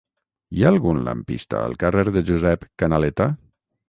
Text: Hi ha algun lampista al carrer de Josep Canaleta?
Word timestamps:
Hi 0.59 0.63
ha 0.63 0.69
algun 0.69 1.01
lampista 1.07 1.59
al 1.65 1.75
carrer 1.83 2.05
de 2.15 2.23
Josep 2.31 2.65
Canaleta? 2.85 3.29